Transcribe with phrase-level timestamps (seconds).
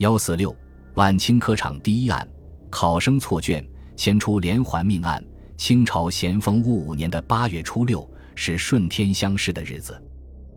[0.00, 0.56] 幺四六
[0.94, 2.26] 晚清科场第一案，
[2.70, 3.62] 考生错卷，
[3.96, 5.22] 先出连环命案。
[5.58, 10.02] 清朝咸丰戊午年的八月初六是顺天乡试的日子。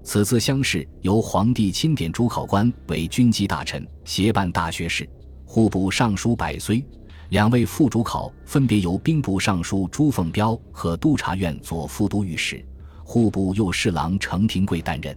[0.01, 5.05] 此次乡试由皇帝钦点主考官为军机大臣，协办大学士。
[5.45, 6.81] 户部尚书百岁，
[7.27, 12.65] 两位副主考分别由兵部尚书朱凤彪和督察院左副都御史、
[13.03, 15.13] 户部右侍郎程廷贵担任。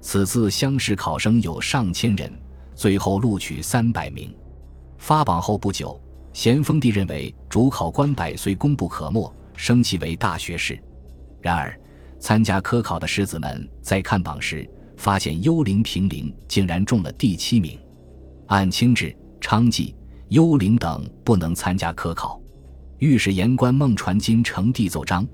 [0.00, 2.32] 此次乡试考生有上千人。
[2.76, 4.32] 最后录取三百名，
[4.98, 5.98] 发榜后不久，
[6.34, 10.78] 咸丰帝认为主考官百岁功不可没，升其为大学士。
[11.40, 11.74] 然而，
[12.20, 17.78] 参加科考的士子们在看榜时，发现幽灵平陵竟然中了第七名。
[18.48, 19.94] 按清制，昌妓、
[20.28, 22.38] 幽灵等不能参加科考。
[22.98, 25.26] 御史言官孟传金呈递奏章，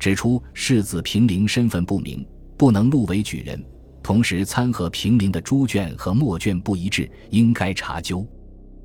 [0.00, 3.64] 指出士子平陵身份不明，不能录为举人。
[4.08, 8.26] 同时，参和平陵的朱卷和墨卷不一致，应该查究。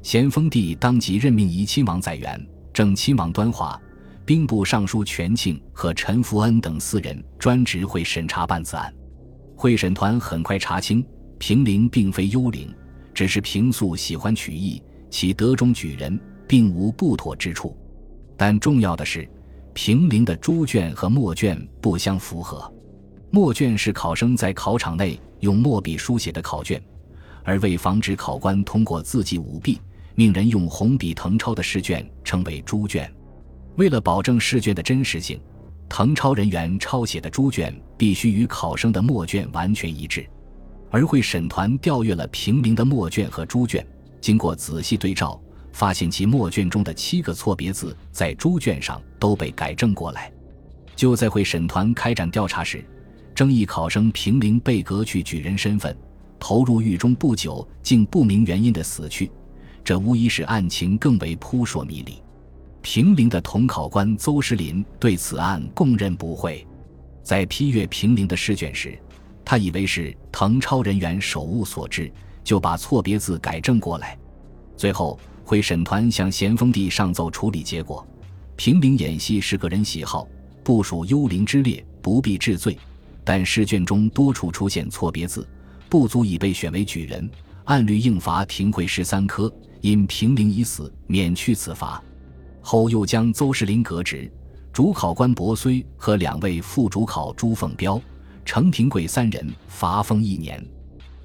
[0.01, 3.81] 咸丰帝当即任命怡亲王载元、正亲王端华、
[4.25, 8.93] 兵部尚书全庆和陈福恩等四人专职会审查办此案。
[9.55, 11.01] 会审团很快查清，
[11.39, 12.75] 平陵并非幽灵，
[13.13, 17.73] 只是平素喜欢曲艺，其德中举人，并无不妥之处。
[18.35, 19.25] 但重要的是，
[19.73, 22.69] 平陵的朱卷和墨卷不相符合。
[23.35, 26.79] 墨卷是考生在考场内用墨笔书写的考卷，
[27.43, 29.81] 而为防止考官通过字迹舞弊，
[30.13, 33.11] 命人用红笔誊抄的试卷称为猪卷。
[33.75, 35.41] 为了保证试卷的真实性，
[35.89, 40.23] 誊抄人员抄写的猪卷必须与考生的墨卷完全一致。
[40.91, 43.83] 而会审团调阅了平陵的墨卷和猪卷，
[44.21, 50.31] 经过仔细对照，发现其墨卷中的七个错别字在猪卷上都被改正过来。
[50.95, 52.85] 就在会审团开展调查时，
[53.33, 55.95] 争议考生平陵被革去举人身份，
[56.39, 59.31] 投入狱中不久，竟不明原因的死去，
[59.83, 62.21] 这无疑使案情更为扑朔迷离。
[62.81, 66.65] 平陵的同考官邹石林对此案供认不讳，
[67.23, 68.97] 在批阅平陵的试卷时，
[69.43, 72.11] 他以为是誊抄人员手误所致，
[72.43, 74.17] 就把错别字改正过来。
[74.75, 78.05] 最后，会审团向咸丰帝上奏处理结果：
[78.57, 80.27] 平陵演戏是个人喜好，
[80.63, 82.77] 不属幽灵之列，不必治罪。
[83.23, 85.47] 但试卷中多处出现错别字，
[85.89, 87.29] 不足以被选为举人，
[87.65, 89.53] 按律应罚停会十三科。
[89.81, 92.01] 因平陵已死，免去此罚。
[92.61, 94.31] 后又将邹世林革职，
[94.71, 98.01] 主考官薄绥和两位副主考朱凤彪、
[98.45, 100.65] 程廷贵三人罚封一年。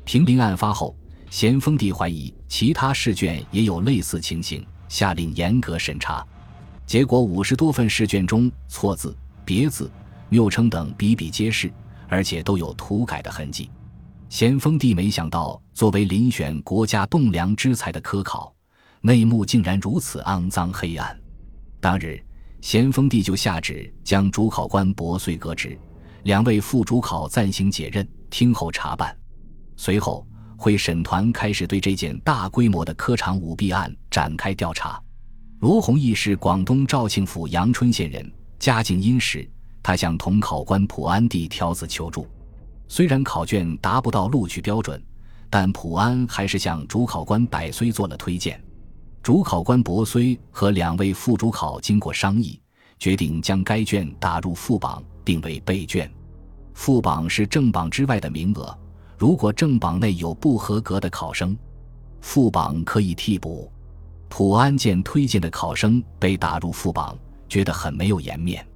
[0.04, 0.96] 平陵案发后，
[1.30, 6.26] 咸丰帝怀疑其他试卷也有类似情形，下令严格审查。
[6.84, 9.88] 结果五十多份试卷中错字、别字、
[10.30, 11.70] 谬称等比比皆是。
[12.08, 13.70] 而且都有涂改的痕迹，
[14.28, 18.52] 咸丰帝没想到，作为遴选国家栋梁之才的科考，
[19.02, 21.18] 内幕竟然如此肮脏黑暗。
[21.80, 22.20] 当日，
[22.60, 25.78] 咸丰帝就下旨将主考官薄遂革职，
[26.24, 29.16] 两位副主考暂行解任，听候查办。
[29.76, 30.26] 随后，
[30.56, 35.00] 会审团开始对这件大规模的科场舞弊案展开调查。
[35.60, 39.48] 罗弘毅是广东肇庆府阳春县人，家境殷实。
[39.88, 42.26] 他向同考官普安递条子求助，
[42.88, 45.02] 虽然考卷达不到录取标准，
[45.48, 48.62] 但普安还是向主考官百岁做了推荐。
[49.22, 52.60] 主考官薄绥和两位副主考经过商议，
[52.98, 56.12] 决定将该卷打入副榜，定为备卷。
[56.74, 58.78] 副榜是正榜之外的名额，
[59.16, 61.56] 如果正榜内有不合格的考生，
[62.20, 63.72] 副榜可以替补。
[64.28, 67.16] 普安见推荐的考生被打入副榜，
[67.48, 68.67] 觉得很没有颜面。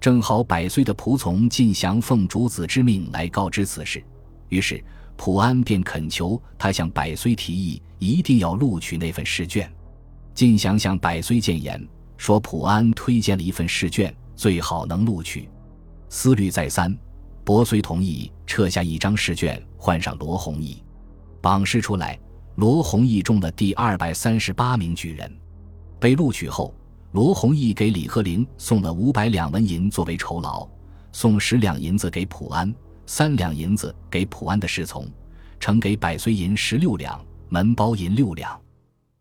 [0.00, 4.02] 正好百岁的仆从靳祥奉主子之命来告知此事，
[4.48, 4.82] 于是
[5.16, 9.70] 普安便恳求他向百岁提议，一定要录取那份试卷。
[10.34, 11.84] 靳祥向百岁谏言
[12.16, 15.48] 说，普安推荐了一份试卷，最好能录取。
[16.08, 16.96] 思虑再三，
[17.42, 20.80] 伯遂同意撤下一张试卷，换上罗弘毅。
[21.40, 22.16] 榜试出来，
[22.54, 25.36] 罗弘毅中了第二百三十八名举人，
[25.98, 26.72] 被录取后。
[27.12, 30.68] 罗弘毅给李鹤龄送了五百两纹银作为酬劳，
[31.10, 32.72] 送十两银子给普安，
[33.06, 35.10] 三两银子给普安的侍从，
[35.58, 37.18] 呈给百岁银十六两，
[37.48, 38.60] 门包银六两。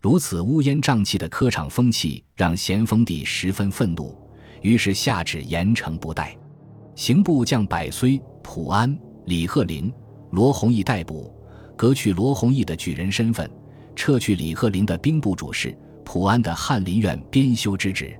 [0.01, 4.13] 如此乌烟瘴气的科场风气，让咸丰帝十分愤怒，
[4.61, 6.37] 于是下旨严惩不贷。
[6.93, 8.95] 刑部将百岁、普安、
[9.27, 9.91] 李鹤龄、
[10.31, 11.33] 罗弘毅逮捕，
[11.77, 13.49] 革去罗弘毅的举人身份，
[13.95, 15.75] 撤去李鹤龄的兵部主事。
[16.07, 18.17] 普安的翰林院编修之职，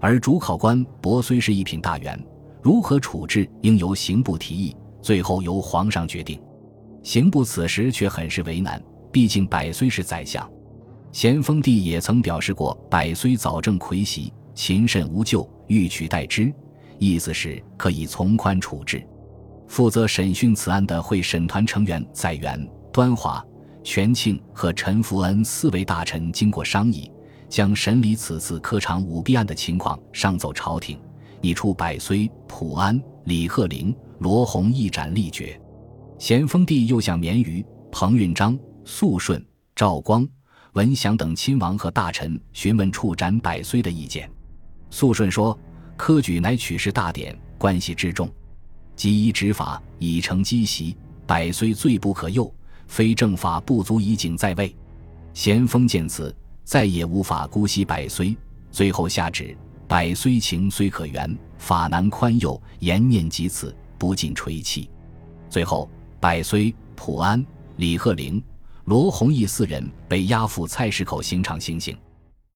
[0.00, 2.18] 而主考官薄虽是一品大员，
[2.62, 6.40] 如何处置应由刑部提议，最后由皇上决定。
[7.02, 8.82] 刑部此时却很是为难，
[9.12, 10.50] 毕竟百岁是宰相。
[11.12, 16.50] 咸丰帝也曾表示过，百岁早正魁袭，勤慎无咎，欲取代之，
[16.98, 19.06] 意思是可以从宽处置。
[19.66, 23.44] 负责审讯此案的会审团成员载垣、端华、
[23.84, 27.12] 全庆和陈福恩四位大臣经过商议，
[27.48, 31.00] 将审理此次科场舞弊案的情况上奏朝廷，
[31.40, 35.60] 拟出百岁、普安、李鹤龄、罗洪一斩立决。
[36.18, 40.26] 咸丰帝又向绵余、彭运章、肃顺、赵光。
[40.74, 44.30] 文祥等亲王和大臣询问处斩百岁的意见，
[44.90, 45.58] 肃顺说
[45.96, 48.30] ：“科举乃取士大典，关系之重，
[48.94, 50.96] 即依执法，以成积习。
[51.26, 52.52] 百岁罪不可诱，
[52.86, 54.74] 非正法不足以警在位。”
[55.34, 56.34] 咸丰见此，
[56.68, 58.36] 再也无法姑息百岁，
[58.70, 59.56] 最后下旨：
[59.86, 62.60] 百岁情虽可原，法难宽宥。
[62.80, 64.90] 言念及此，不禁垂泣。
[65.48, 65.88] 最后，
[66.20, 67.42] 百岁、普安、
[67.76, 68.42] 李鹤龄。
[68.84, 71.96] 罗弘毅四人被押赴菜市口刑场行刑。